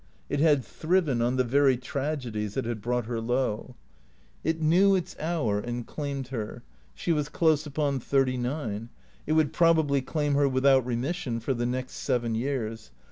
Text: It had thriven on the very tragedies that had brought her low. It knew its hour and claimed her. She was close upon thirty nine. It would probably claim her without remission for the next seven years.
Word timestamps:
It 0.29 0.39
had 0.39 0.65
thriven 0.65 1.21
on 1.21 1.35
the 1.35 1.43
very 1.43 1.77
tragedies 1.77 2.55
that 2.55 2.65
had 2.65 2.81
brought 2.81 3.05
her 3.05 3.21
low. 3.21 3.75
It 4.43 4.59
knew 4.59 4.95
its 4.95 5.15
hour 5.19 5.59
and 5.59 5.85
claimed 5.85 6.29
her. 6.29 6.63
She 6.95 7.11
was 7.13 7.29
close 7.29 7.67
upon 7.67 7.99
thirty 7.99 8.35
nine. 8.35 8.89
It 9.27 9.33
would 9.33 9.53
probably 9.53 10.01
claim 10.01 10.33
her 10.33 10.49
without 10.49 10.87
remission 10.87 11.39
for 11.39 11.53
the 11.53 11.67
next 11.67 11.93
seven 11.97 12.33
years. 12.33 12.89